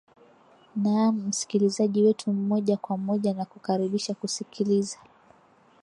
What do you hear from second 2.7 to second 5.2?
kwa moja nakukaribisha kusikiliza